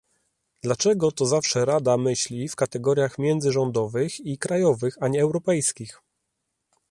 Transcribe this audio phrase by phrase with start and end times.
[0.63, 6.01] Dlaczego to zawsze Rada myśli w kategoriach międzyrządowych i krajowych, a nie europejskich?